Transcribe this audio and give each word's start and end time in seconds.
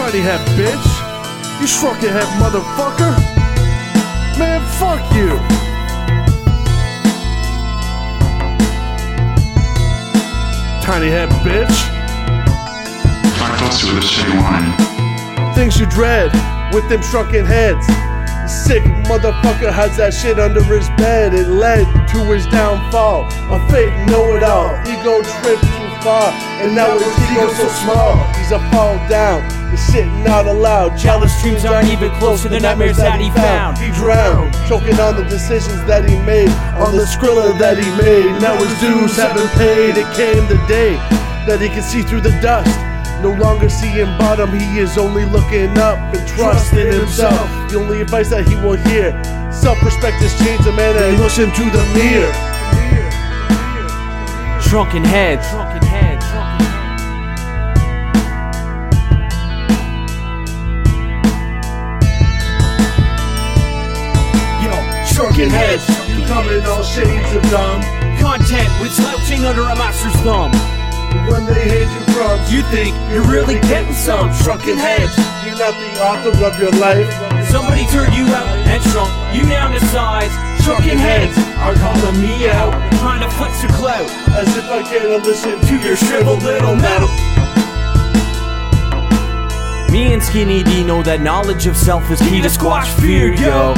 Tiny 0.00 0.20
head 0.20 0.40
bitch. 0.56 1.60
You 1.60 1.66
shrunken 1.66 2.08
head 2.08 2.26
motherfucker. 2.40 3.12
Man, 4.38 4.62
fuck 4.80 5.04
you. 5.14 5.36
Tiny 10.82 11.10
head 11.10 11.28
bitch. 11.44 11.76
Lackluster 13.38 13.94
with 13.94 14.04
shitty 14.04 14.34
wine. 14.40 15.54
Things 15.54 15.78
you 15.78 15.84
dread 15.84 16.32
with 16.72 16.88
them 16.88 17.02
shrunken 17.02 17.44
heads. 17.44 17.86
Sick 18.50 18.82
motherfucker 19.04 19.70
has 19.70 19.98
that 19.98 20.14
shit 20.14 20.40
under 20.40 20.64
his 20.64 20.88
bed. 20.96 21.34
It 21.34 21.46
led 21.48 21.84
to 22.08 22.18
his 22.32 22.46
downfall. 22.46 23.26
A 23.52 23.70
fake 23.70 23.94
know 24.08 24.34
it 24.34 24.42
all. 24.42 24.72
Ego 24.88 25.20
too 25.20 25.89
far. 26.02 26.32
And 26.60 26.74
now 26.74 26.98
his 26.98 27.14
ego's 27.30 27.56
so 27.56 27.68
small. 27.68 28.16
He's 28.34 28.52
a 28.52 28.60
fall 28.70 28.96
down. 29.08 29.46
The 29.70 29.76
shit 29.76 30.06
not 30.26 30.46
allowed. 30.46 30.96
Jealous 30.96 31.32
dreams 31.40 31.64
aren't 31.64 31.88
even 31.88 32.10
close 32.18 32.42
to 32.42 32.48
the 32.48 32.58
nightmares 32.58 32.96
that 32.96 33.20
he 33.20 33.30
found. 33.30 33.78
He 33.78 33.90
drowned, 33.92 34.52
choking 34.66 34.98
on 34.98 35.16
the 35.16 35.24
decisions 35.24 35.84
that 35.86 36.08
he 36.08 36.18
made, 36.26 36.50
on 36.74 36.96
the 36.96 37.06
skrilla 37.06 37.56
that 37.58 37.78
he 37.78 37.88
made. 38.02 38.40
Now 38.42 38.56
his 38.58 38.72
dues 38.80 39.16
have 39.16 39.36
been 39.36 39.48
paid. 39.56 39.96
It 39.96 40.10
came 40.16 40.42
the 40.48 40.58
day 40.66 40.96
that 41.46 41.60
he 41.60 41.68
could 41.68 41.84
see 41.84 42.02
through 42.02 42.22
the 42.22 42.34
dust. 42.42 42.70
No 43.22 43.32
longer 43.32 43.68
seeing 43.68 44.06
bottom, 44.16 44.50
he 44.50 44.78
is 44.78 44.96
only 44.96 45.26
looking 45.26 45.76
up 45.78 45.98
and 46.14 46.26
trusting 46.26 46.90
himself. 46.90 47.70
The 47.70 47.78
only 47.78 48.00
advice 48.00 48.30
that 48.30 48.48
he 48.48 48.54
will 48.56 48.78
hear 48.88 49.12
self 49.52 49.82
respect 49.82 50.16
has 50.24 50.32
changed 50.40 50.66
a 50.66 50.72
man 50.72 50.96
and 50.96 51.16
he 51.16 51.22
looks 51.22 51.38
into 51.38 51.64
the 51.70 51.84
mirror. 51.94 52.32
Shrunken 54.62 55.04
heads. 55.04 55.79
Shrunken 65.40 65.56
heads, 65.56 65.86
becoming 66.20 66.64
all 66.66 66.82
shades 66.82 67.34
of 67.34 67.42
dumb. 67.50 67.80
Content 68.18 68.68
with 68.80 68.92
slouching 68.92 69.44
under 69.44 69.62
a 69.62 69.74
master's 69.76 70.14
thumb. 70.20 70.52
When 71.28 71.46
they 71.46 71.68
hand 71.68 71.88
you 71.88 72.14
crumbs, 72.14 72.52
You 72.52 72.62
think 72.68 72.94
you're 73.10 73.24
really 73.24 73.58
getting 73.60 73.94
some 73.94 74.32
shrunken 74.34 74.76
heads. 74.76 75.16
you're 75.44 75.56
not 75.56 75.72
the 75.72 75.90
author 76.04 76.44
of 76.44 76.58
your 76.60 76.72
life. 76.72 77.08
Somebody 77.48 77.86
turned 77.86 78.14
you 78.14 78.26
out 78.26 78.46
and 78.68 78.82
shrunk 78.90 79.10
you 79.34 79.48
down 79.48 79.72
to 79.72 79.80
size. 79.86 80.30
Shrunken 80.62 80.98
heads 80.98 81.36
are 81.64 81.74
calling 81.74 82.20
me 82.20 82.48
out, 82.50 82.72
trying 83.00 83.22
to 83.22 83.30
flex 83.36 83.62
your 83.62 83.72
clout 83.72 84.10
As 84.36 84.54
if 84.58 84.68
I 84.70 84.82
can't 84.82 85.24
listen 85.24 85.58
to 85.58 85.76
your 85.80 85.96
shriveled 85.96 86.42
little 86.42 86.76
mouth. 86.76 87.10
Me 89.90 90.12
and 90.12 90.22
Skinny 90.22 90.62
D 90.62 90.84
know 90.84 91.02
that 91.02 91.20
knowledge 91.22 91.66
of 91.66 91.76
self 91.76 92.10
is 92.10 92.20
key 92.20 92.42
to 92.42 92.50
squash 92.50 92.92
fear, 93.00 93.32
yo. 93.32 93.74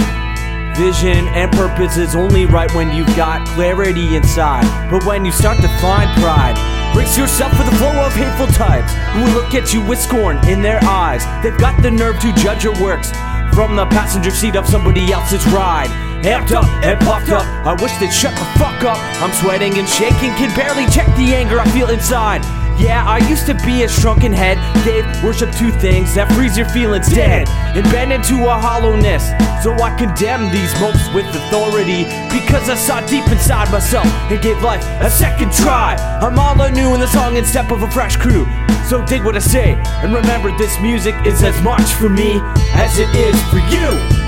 Vision 0.77 1.29
and 1.29 1.53
purpose 1.53 1.99
is 1.99 2.17
only 2.17 2.47
right 2.47 2.73
when 2.75 2.97
you've 2.97 3.15
got 3.15 3.47
clarity 3.49 4.17
inside. 4.17 4.65
But 4.91 5.05
when 5.05 5.25
you 5.25 5.31
start 5.31 5.59
to 5.59 5.69
find 5.81 6.09
pride, 6.21 6.57
brace 6.95 7.17
yourself 7.19 7.53
for 7.53 7.65
the 7.65 7.77
flow 7.77 7.93
of 8.05 8.15
hateful 8.15 8.47
types 8.47 8.93
who 9.13 9.23
will 9.23 9.43
look 9.43 9.55
at 9.55 9.75
you 9.75 9.85
with 9.85 10.01
scorn 10.01 10.39
in 10.49 10.63
their 10.63 10.83
eyes. 10.85 11.25
They've 11.43 11.59
got 11.59 11.81
the 11.83 11.91
nerve 11.91 12.19
to 12.21 12.33
judge 12.35 12.65
your 12.65 12.73
works 12.83 13.11
from 13.53 13.77
the 13.77 13.85
passenger 13.87 14.31
seat 14.31 14.57
of 14.57 14.67
somebody 14.67 15.13
else's 15.13 15.47
ride. 15.49 15.91
Amped 16.25 16.53
up 16.53 16.65
and 16.83 16.99
puffed 17.01 17.31
up, 17.31 17.45
I 17.67 17.75
wish 17.83 17.93
they'd 17.99 18.13
shut 18.13 18.33
the 18.33 18.47
fuck 18.59 18.83
up. 18.83 18.97
I'm 19.21 19.33
sweating 19.33 19.77
and 19.79 19.89
shaking, 19.89 20.33
can 20.41 20.55
barely 20.57 20.87
check 20.91 21.07
the 21.17 21.35
anger 21.35 21.61
I 21.61 21.69
feel 21.71 21.91
inside. 21.91 22.41
Yeah, 22.83 23.05
I 23.07 23.19
used 23.29 23.47
to 23.47 23.55
be 23.65 23.85
a 23.85 23.89
shrunken 23.89 24.33
head, 24.33 24.59
gave 24.85 25.07
worship 25.23 25.53
to 25.53 25.71
things 25.79 26.17
that 26.17 26.31
freeze 26.33 26.59
your 26.59 26.69
feelings 26.71 27.09
dead 27.09 27.49
and 27.49 27.85
bend 27.93 28.13
into 28.13 28.35
a 28.49 28.55
hollowness. 28.59 29.31
So 29.63 29.73
I 29.75 29.95
condemn 29.97 30.51
these 30.51 30.75
mopes 30.81 31.07
with 31.15 31.25
authority 31.27 32.03
because 32.35 32.69
I 32.69 32.75
saw 32.75 33.01
deep 33.07 33.27
inside 33.29 33.71
myself 33.71 34.07
and 34.07 34.43
gave 34.43 34.61
life 34.63 34.83
a 35.01 35.09
second 35.09 35.53
try. 35.53 35.95
I'm 36.21 36.37
all 36.41 36.61
anew 36.61 36.93
in 36.95 37.01
the 37.01 37.07
song 37.07 37.37
and 37.37 37.47
step 37.47 37.71
of 37.71 37.85
a 37.85 37.91
fresh 37.93 38.17
crew. 38.17 38.47
So 38.89 39.07
dig 39.07 39.23
what 39.25 39.37
I 39.37 39.39
say 39.39 39.75
and 40.03 40.13
remember 40.13 40.51
this 40.59 40.81
music 40.81 41.15
is 41.25 41.45
as 41.45 41.63
much 41.63 41.89
for 41.95 42.09
me 42.09 42.41
as 42.75 42.99
it 42.99 43.15
is 43.15 43.41
for 43.49 43.59
you. 43.71 44.22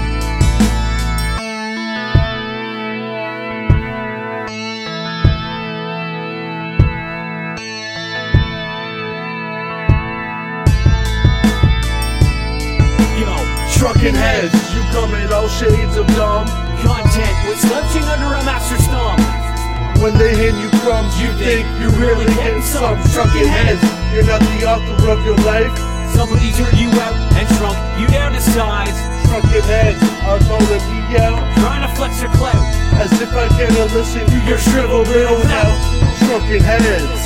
Shrunken 13.84 14.15
heads, 14.15 14.56
you 14.72 14.81
come 14.97 15.12
in 15.12 15.31
all 15.31 15.47
shades 15.47 15.99
of 16.00 16.06
dumb. 16.17 16.49
content 16.81 17.37
with 17.45 17.61
slouching 17.61 18.09
under 18.09 18.33
a 18.33 18.41
master's 18.41 18.81
thumb. 18.89 19.21
When 20.00 20.17
they 20.17 20.33
hand 20.33 20.56
you 20.56 20.72
crumbs, 20.81 21.12
you 21.21 21.28
think 21.37 21.69
you're 21.77 21.93
really 22.00 22.25
getting 22.33 22.62
some. 22.62 22.97
Shrunken 23.12 23.44
heads, 23.44 23.84
you're 24.17 24.25
not 24.25 24.41
the 24.41 24.65
author 24.65 25.12
of 25.12 25.21
your 25.28 25.37
life. 25.44 25.69
Somebody 26.17 26.49
turned 26.56 26.81
you 26.81 26.89
out 26.97 27.12
and 27.37 27.44
shrunk 27.61 27.77
you 28.00 28.09
down 28.09 28.33
to 28.33 28.41
size, 28.41 28.97
Shrunken 29.28 29.61
heads 29.69 30.00
are 30.33 30.41
calling 30.49 30.84
me 30.89 31.21
out. 31.21 31.44
trying 31.61 31.84
to 31.84 31.93
flex 31.93 32.23
your 32.23 32.33
clout. 32.41 32.65
As 32.97 33.12
if 33.21 33.37
I 33.37 33.49
can't 33.53 33.93
listen 33.93 34.25
to 34.25 34.39
your 34.49 34.56
shriveled 34.56 35.09
little 35.09 35.44
mouth. 35.44 35.77
Shrunken 36.25 36.65
heads. 36.65 37.24